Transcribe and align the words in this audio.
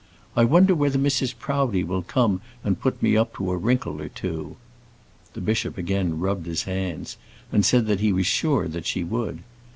I 0.35 0.45
wonder 0.45 0.73
whether 0.73 0.97
Mrs. 0.97 1.37
Proudie 1.37 1.83
will 1.83 2.01
come 2.01 2.41
and 2.63 2.81
put 2.81 3.03
me 3.03 3.15
up 3.15 3.35
to 3.35 3.51
a 3.51 3.55
wrinkle 3.55 4.01
or 4.01 4.09
two." 4.09 4.57
The 5.35 5.41
bishop 5.41 5.77
again 5.77 6.19
rubbed 6.19 6.47
his 6.47 6.63
hands, 6.63 7.17
and 7.51 7.63
said 7.63 7.85
that 7.85 7.99
he 7.99 8.11
was 8.11 8.25
sure 8.25 8.67
she 8.81 9.03
would. 9.03 9.43